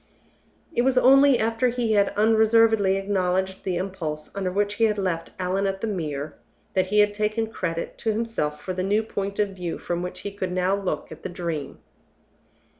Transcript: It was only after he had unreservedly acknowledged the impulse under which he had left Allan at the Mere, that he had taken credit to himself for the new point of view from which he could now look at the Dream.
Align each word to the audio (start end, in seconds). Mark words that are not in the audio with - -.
It 0.73 0.81
was 0.81 0.97
only 0.97 1.37
after 1.37 1.69
he 1.69 1.91
had 1.91 2.09
unreservedly 2.17 2.95
acknowledged 2.97 3.63
the 3.63 3.75
impulse 3.77 4.35
under 4.35 4.51
which 4.51 4.73
he 4.73 4.85
had 4.85 4.97
left 4.97 5.29
Allan 5.37 5.67
at 5.67 5.81
the 5.81 5.85
Mere, 5.85 6.33
that 6.73 6.87
he 6.87 7.01
had 7.01 7.13
taken 7.13 7.45
credit 7.51 7.99
to 7.99 8.11
himself 8.11 8.59
for 8.59 8.73
the 8.73 8.81
new 8.81 9.03
point 9.03 9.37
of 9.37 9.49
view 9.49 9.77
from 9.77 10.01
which 10.01 10.21
he 10.21 10.31
could 10.31 10.51
now 10.51 10.75
look 10.75 11.11
at 11.11 11.21
the 11.21 11.29
Dream. 11.29 11.77